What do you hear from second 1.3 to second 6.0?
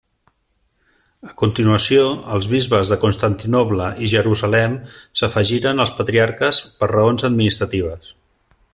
continuació els bisbes de Constantinoble i Jerusalem s'afegiren als